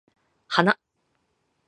[0.49, 0.73] 花